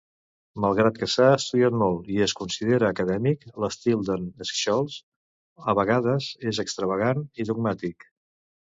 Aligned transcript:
Malgrat 0.63 0.95
que 1.01 1.07
s"ha 1.11 1.27
estudiat 1.39 1.77
molt 1.81 2.09
i 2.13 2.17
es 2.27 2.33
considera 2.39 2.89
acadèmic, 2.95 3.47
l"estil 3.53 4.09
d"en 4.09 4.27
Scholes 4.55 4.99
a 5.75 5.79
vegades 5.85 6.35
era 6.51 6.69
extravagant 6.69 7.27
i 7.45 7.53
dogmàtic. 7.53 8.13